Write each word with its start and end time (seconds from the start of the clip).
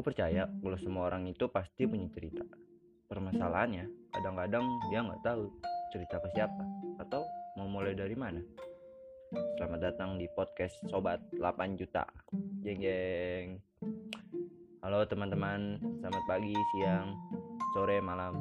percaya 0.00 0.46
kalau 0.48 0.78
semua 0.80 1.08
orang 1.10 1.28
itu 1.28 1.46
pasti 1.50 1.86
punya 1.88 2.08
cerita. 2.14 2.44
Permasalahannya 3.08 3.88
kadang-kadang 4.12 4.64
dia 4.92 5.00
nggak 5.00 5.22
tahu 5.24 5.48
cerita 5.92 6.20
ke 6.20 6.28
siapa 6.36 6.64
atau 7.00 7.24
mau 7.56 7.68
mulai 7.68 7.96
dari 7.96 8.14
mana. 8.14 8.40
Selamat 9.60 9.92
datang 9.92 10.16
di 10.16 10.24
podcast 10.32 10.76
sobat 10.88 11.20
8 11.36 11.76
juta. 11.76 12.04
Jeng 12.64 12.80
jeng. 12.80 13.46
Halo 14.80 15.04
teman-teman. 15.04 15.76
Selamat 16.00 16.24
pagi 16.24 16.56
siang 16.76 17.12
sore 17.76 18.00
malam. 18.00 18.40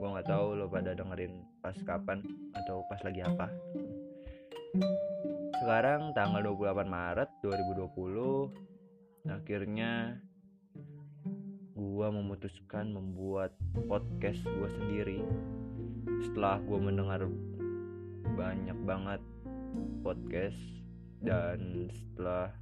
Gue 0.00 0.08
nggak 0.10 0.26
tahu 0.26 0.58
lo 0.58 0.66
pada 0.66 0.96
dengerin 0.96 1.38
pas 1.60 1.76
kapan 1.86 2.24
atau 2.56 2.82
pas 2.88 2.98
lagi 3.04 3.22
apa. 3.22 3.46
Sekarang 5.60 6.16
tanggal 6.16 6.40
28 6.40 6.88
Maret 6.88 7.30
2020 7.44 8.70
akhirnya 9.28 10.16
gua 11.80 12.12
memutuskan 12.12 12.92
membuat 12.92 13.56
podcast 13.88 14.44
gua 14.44 14.68
sendiri. 14.68 15.24
Setelah 16.28 16.60
gua 16.68 16.76
mendengar 16.76 17.24
banyak 18.36 18.76
banget 18.84 19.24
podcast 20.04 20.60
dan 21.24 21.88
setelah 21.88 22.52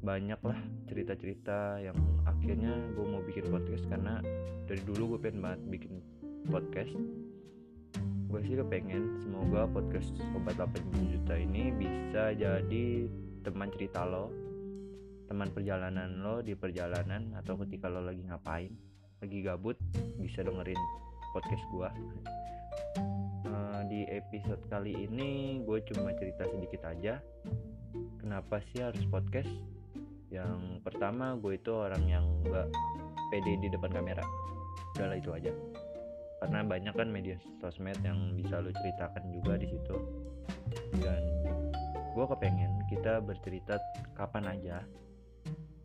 banyak 0.00 0.40
lah 0.40 0.56
cerita-cerita 0.88 1.76
yang 1.84 1.96
akhirnya 2.24 2.72
gue 2.96 3.04
mau 3.04 3.20
bikin 3.20 3.52
podcast 3.52 3.84
karena 3.88 4.24
dari 4.64 4.80
dulu 4.88 5.16
gue 5.16 5.28
pengen 5.28 5.44
banget 5.44 5.60
bikin 5.68 5.94
podcast. 6.48 6.92
Gue 8.30 8.40
sih 8.46 8.56
kepengen 8.56 9.20
semoga 9.20 9.68
podcast 9.68 10.16
obat 10.32 10.56
8 10.56 11.12
juta 11.12 11.34
ini 11.36 11.74
bisa 11.76 12.32
jadi 12.32 13.10
teman 13.44 13.68
cerita 13.76 14.06
lo 14.08 14.49
teman 15.30 15.54
perjalanan 15.54 16.18
lo 16.18 16.42
di 16.42 16.58
perjalanan 16.58 17.38
atau 17.38 17.54
ketika 17.62 17.86
lo 17.86 18.02
lagi 18.02 18.26
ngapain 18.26 18.74
lagi 19.22 19.38
gabut 19.46 19.78
bisa 20.18 20.42
dengerin 20.42 20.82
podcast 21.30 21.62
gue 21.70 21.90
uh, 23.46 23.80
di 23.86 24.10
episode 24.10 24.58
kali 24.66 25.06
ini 25.06 25.62
gue 25.62 25.78
cuma 25.94 26.10
cerita 26.18 26.50
sedikit 26.50 26.82
aja 26.90 27.22
kenapa 28.30 28.62
sih 28.70 28.78
harus 28.78 29.02
podcast? 29.10 29.50
Yang 30.30 30.84
pertama 30.86 31.34
gue 31.34 31.58
itu 31.58 31.74
orang 31.74 32.06
yang 32.06 32.24
gak 32.46 32.70
pede 33.34 33.58
di 33.58 33.66
depan 33.66 33.90
kamera. 33.90 34.22
Udahlah 34.94 35.18
itu 35.18 35.34
aja. 35.34 35.52
Karena 36.38 36.62
banyak 36.62 36.94
kan 36.94 37.10
media 37.10 37.34
sosmed 37.58 37.98
yang 38.06 38.38
bisa 38.38 38.62
lo 38.62 38.70
ceritakan 38.70 39.34
juga 39.34 39.58
di 39.58 39.66
situ. 39.66 39.96
Dan 41.02 41.22
gue 42.14 42.24
kepengen 42.30 42.86
kita 42.86 43.18
bercerita 43.18 43.82
kapan 44.14 44.46
aja 44.54 44.86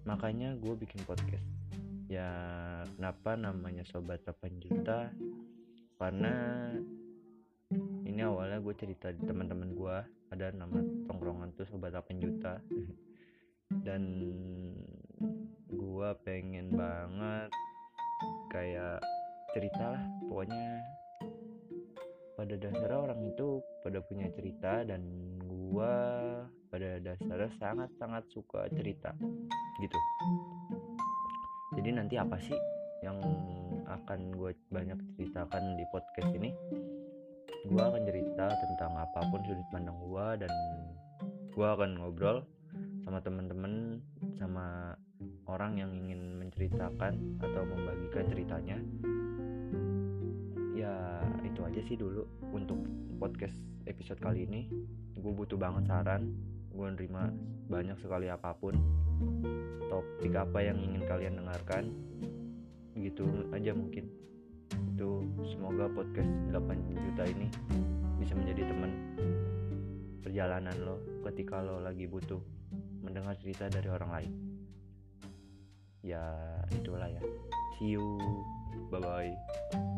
makanya 0.05 0.53
gue 0.55 0.73
bikin 0.77 1.01
podcast. 1.03 1.45
Ya 2.05 2.29
kenapa 2.95 3.33
namanya 3.33 3.81
sobat 3.89 4.21
8 4.23 4.61
juta? 4.61 5.09
Karena 5.97 6.69
ini 8.05 8.21
awalnya 8.21 8.61
gue 8.61 8.73
cerita 8.77 9.09
di 9.09 9.25
teman-teman 9.25 9.73
gue 9.73 9.97
ada 10.29 10.53
nama 10.53 10.77
tongkrongan 11.09 11.57
tuh 11.57 11.65
sobat 11.65 11.91
8 11.97 12.21
juta. 12.21 12.61
Dan 13.81 14.03
gue 15.73 16.09
pengen 16.21 16.69
banget 16.77 17.49
kayak 18.53 19.01
cerita 19.51 19.97
lah 19.97 20.03
pokoknya 20.29 20.83
pada 22.35 22.53
dasarnya 22.59 22.99
orang 22.99 23.19
itu 23.31 23.63
pada 23.79 24.03
punya 24.03 24.27
cerita 24.35 24.83
dan 24.83 25.01
gua 25.47 25.95
pada 26.75 26.99
dasarnya 26.99 27.47
sangat-sangat 27.55 28.27
suka 28.35 28.67
cerita 28.75 29.15
gitu. 29.79 29.95
Jadi 31.71 31.89
nanti 31.95 32.19
apa 32.19 32.35
sih 32.35 32.59
yang 32.99 33.15
akan 33.87 34.35
gue 34.35 34.51
banyak 34.75 34.99
ceritakan 35.15 35.79
di 35.79 35.87
podcast 35.95 36.35
ini? 36.35 36.51
Gue 37.71 37.79
akan 37.79 38.03
cerita 38.03 38.51
tentang 38.51 38.91
apa 38.91 39.23
pun 39.23 39.39
sudut 39.47 39.63
pandang 39.71 39.95
gue 40.03 40.27
dan 40.43 40.51
gue 41.55 41.63
akan 41.63 41.95
ngobrol 41.95 42.43
sama 43.07 43.23
temen-temen 43.23 44.03
sama 44.35 44.99
orang 45.47 45.79
yang 45.79 45.95
ingin 45.95 46.43
menceritakan 46.43 47.39
atau 47.39 47.63
membagikan 47.63 48.27
ceritanya. 48.27 48.77
Ya 50.75 51.23
itu 51.39 51.63
aja 51.63 51.79
sih 51.87 51.95
dulu 51.95 52.27
untuk 52.51 52.83
podcast 53.15 53.55
episode 53.87 54.19
kali 54.19 54.43
ini. 54.43 54.67
Gue 55.15 55.31
butuh 55.31 55.55
banget 55.55 55.87
saran 55.87 56.54
gue 56.75 56.87
nerima 56.91 57.31
banyak 57.71 57.95
sekali 58.03 58.27
apa 58.27 58.51
pun 58.59 58.75
topik 59.87 60.35
apa 60.35 60.59
yang 60.59 60.77
ingin 60.83 61.07
kalian 61.07 61.39
dengarkan 61.39 61.95
gitu 62.99 63.47
aja 63.55 63.71
mungkin. 63.71 64.11
Itu 64.95 65.23
semoga 65.47 65.87
podcast 65.91 66.27
8 66.51 66.99
juta 66.99 67.23
ini 67.31 67.47
bisa 68.19 68.35
menjadi 68.35 68.67
teman 68.71 68.91
perjalanan 70.19 70.75
lo 70.83 70.95
ketika 71.31 71.63
lo 71.63 71.79
lagi 71.79 72.07
butuh 72.11 72.39
mendengar 72.99 73.39
cerita 73.39 73.71
dari 73.71 73.87
orang 73.87 74.11
lain. 74.11 74.31
Ya 76.03 76.23
itulah 76.75 77.07
ya. 77.07 77.23
See 77.79 77.95
you. 77.95 78.19
Bye 78.91 79.01
bye 79.01 79.94